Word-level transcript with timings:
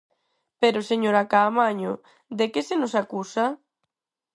Pero, 0.61 0.87
señora 0.91 1.27
Caamaño, 1.31 1.91
¿de 2.39 2.45
que 2.53 2.61
se 2.67 2.75
nos 2.81 2.93
acusa? 3.01 3.45